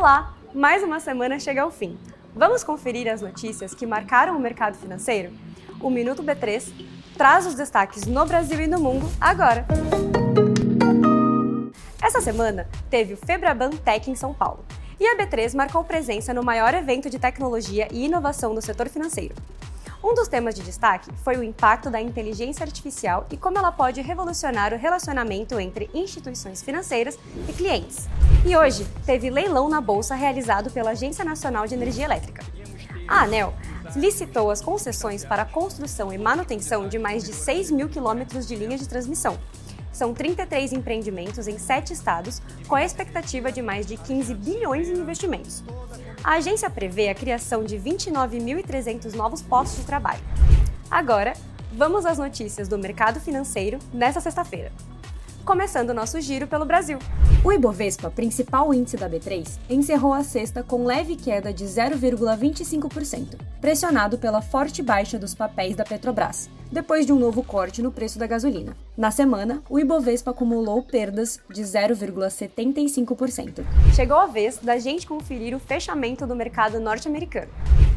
Olá! 0.00 0.34
Mais 0.54 0.82
uma 0.82 0.98
semana 0.98 1.38
chega 1.38 1.60
ao 1.60 1.70
fim. 1.70 1.98
Vamos 2.34 2.64
conferir 2.64 3.06
as 3.06 3.20
notícias 3.20 3.74
que 3.74 3.84
marcaram 3.84 4.34
o 4.34 4.40
mercado 4.40 4.78
financeiro? 4.78 5.30
O 5.78 5.90
Minuto 5.90 6.22
B3 6.22 6.72
traz 7.18 7.46
os 7.46 7.54
destaques 7.54 8.06
no 8.06 8.24
Brasil 8.24 8.58
e 8.62 8.66
no 8.66 8.80
mundo 8.80 9.06
agora. 9.20 9.66
Essa 12.02 12.22
semana 12.22 12.66
teve 12.88 13.12
o 13.12 13.16
Febraban 13.18 13.68
Tech 13.68 14.10
em 14.10 14.14
São 14.14 14.32
Paulo 14.32 14.64
e 14.98 15.06
a 15.06 15.18
B3 15.18 15.54
marcou 15.54 15.84
presença 15.84 16.32
no 16.32 16.42
maior 16.42 16.72
evento 16.72 17.10
de 17.10 17.18
tecnologia 17.18 17.86
e 17.92 18.06
inovação 18.06 18.54
do 18.54 18.62
setor 18.62 18.88
financeiro. 18.88 19.34
Um 20.02 20.14
dos 20.14 20.28
temas 20.28 20.54
de 20.54 20.62
destaque 20.62 21.10
foi 21.16 21.36
o 21.36 21.42
impacto 21.42 21.90
da 21.90 22.00
inteligência 22.00 22.64
artificial 22.64 23.26
e 23.30 23.36
como 23.36 23.58
ela 23.58 23.70
pode 23.70 24.00
revolucionar 24.00 24.72
o 24.72 24.78
relacionamento 24.78 25.60
entre 25.60 25.90
instituições 25.92 26.62
financeiras 26.62 27.18
e 27.46 27.52
clientes. 27.52 28.08
E 28.46 28.56
hoje 28.56 28.86
teve 29.04 29.28
leilão 29.28 29.68
na 29.68 29.78
bolsa 29.78 30.14
realizado 30.14 30.70
pela 30.70 30.92
Agência 30.92 31.22
Nacional 31.22 31.66
de 31.66 31.74
Energia 31.74 32.06
Elétrica. 32.06 32.42
A 33.06 33.24
ANEL 33.24 33.52
licitou 33.94 34.50
as 34.50 34.62
concessões 34.62 35.22
para 35.22 35.42
a 35.42 35.46
construção 35.46 36.10
e 36.10 36.16
manutenção 36.16 36.88
de 36.88 36.98
mais 36.98 37.22
de 37.22 37.34
6 37.34 37.70
mil 37.70 37.88
quilômetros 37.88 38.48
de 38.48 38.56
linhas 38.56 38.80
de 38.80 38.88
transmissão. 38.88 39.38
São 39.92 40.14
33 40.14 40.72
empreendimentos 40.72 41.46
em 41.46 41.58
sete 41.58 41.92
estados, 41.92 42.40
com 42.66 42.74
a 42.74 42.84
expectativa 42.84 43.52
de 43.52 43.60
mais 43.60 43.84
de 43.84 43.96
15 43.96 44.34
bilhões 44.34 44.88
em 44.88 44.94
investimentos. 44.94 45.62
A 46.22 46.34
agência 46.34 46.68
prevê 46.68 47.08
a 47.08 47.14
criação 47.14 47.64
de 47.64 47.78
29.300 47.78 49.14
novos 49.14 49.40
postos 49.40 49.80
de 49.80 49.86
trabalho. 49.86 50.20
Agora, 50.90 51.32
vamos 51.72 52.04
às 52.04 52.18
notícias 52.18 52.68
do 52.68 52.76
mercado 52.76 53.18
financeiro 53.18 53.78
nesta 53.90 54.20
sexta-feira. 54.20 54.70
Começando 55.44 55.94
nosso 55.94 56.20
giro 56.20 56.46
pelo 56.46 56.66
Brasil. 56.66 56.98
O 57.42 57.50
Ibovespa, 57.50 58.10
principal 58.10 58.72
índice 58.74 58.96
da 58.96 59.08
B3, 59.08 59.58
encerrou 59.70 60.12
a 60.12 60.22
sexta 60.22 60.62
com 60.62 60.84
leve 60.84 61.16
queda 61.16 61.52
de 61.52 61.64
0,25%, 61.64 63.38
pressionado 63.60 64.18
pela 64.18 64.42
forte 64.42 64.82
baixa 64.82 65.18
dos 65.18 65.34
papéis 65.34 65.74
da 65.74 65.84
Petrobras, 65.84 66.50
depois 66.70 67.06
de 67.06 67.12
um 67.12 67.18
novo 67.18 67.42
corte 67.42 67.82
no 67.82 67.90
preço 67.90 68.18
da 68.18 68.26
gasolina. 68.26 68.76
Na 68.96 69.10
semana, 69.10 69.62
o 69.68 69.78
Ibovespa 69.78 70.30
acumulou 70.30 70.82
perdas 70.82 71.40
de 71.50 71.62
0,75%. 71.62 73.64
Chegou 73.94 74.18
a 74.18 74.26
vez 74.26 74.58
da 74.58 74.78
gente 74.78 75.06
conferir 75.06 75.56
o 75.56 75.60
fechamento 75.60 76.26
do 76.26 76.36
mercado 76.36 76.78
norte-americano. 76.78 77.50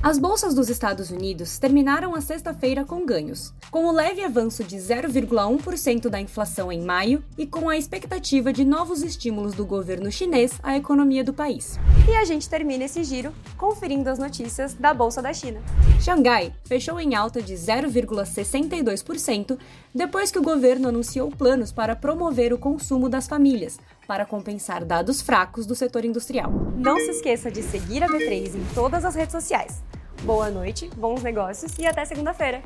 As 0.03 0.19
bolsas 0.19 0.53
dos 0.53 0.69
Estados 0.69 1.09
Unidos 1.11 1.57
terminaram 1.57 2.13
a 2.13 2.19
sexta-feira 2.19 2.83
com 2.83 3.05
ganhos, 3.05 3.53
com 3.71 3.85
o 3.85 3.91
leve 3.93 4.21
avanço 4.21 4.61
de 4.61 4.75
0,1% 4.75 6.09
da 6.09 6.19
inflação 6.19 6.69
em 6.69 6.81
maio 6.81 7.23
e 7.37 7.47
com 7.47 7.69
a 7.69 7.77
expectativa 7.77 8.51
de 8.51 8.65
novos 8.65 9.01
estímulos 9.01 9.53
do 9.53 9.65
governo 9.65 10.11
chinês 10.11 10.59
à 10.61 10.75
economia 10.75 11.23
do 11.23 11.33
país. 11.33 11.79
E 12.05 12.17
a 12.17 12.25
gente 12.25 12.49
termina 12.49 12.83
esse 12.83 13.01
giro 13.01 13.31
conferindo 13.57 14.09
as 14.09 14.19
notícias 14.19 14.73
da 14.73 14.93
Bolsa 14.93 15.21
da 15.21 15.31
China. 15.31 15.61
Xangai 16.01 16.53
fechou 16.65 16.99
em 16.99 17.15
alta 17.15 17.41
de 17.41 17.53
0,62% 17.53 19.57
depois 19.95 20.29
que 20.29 20.39
o 20.39 20.43
governo 20.43 20.89
anunciou 20.89 21.31
planos 21.31 21.71
para 21.71 21.95
promover 21.95 22.51
o 22.51 22.57
consumo 22.57 23.07
das 23.07 23.25
famílias, 23.25 23.79
para 24.05 24.25
compensar 24.25 24.83
dados 24.83 25.21
fracos 25.21 25.65
do 25.65 25.73
setor 25.73 26.03
industrial. 26.03 26.51
Não 26.75 26.99
se 26.99 27.11
esqueça 27.11 27.49
de 27.49 27.63
seguir 27.63 28.03
a 28.03 28.09
B3 28.09 28.53
em 28.53 28.65
todas 28.75 29.05
as 29.05 29.15
redes 29.15 29.31
sociais. 29.31 29.81
Boa 30.23 30.49
noite, 30.49 30.89
bons 30.95 31.21
negócios 31.21 31.77
e 31.77 31.85
até 31.85 32.05
segunda-feira! 32.05 32.61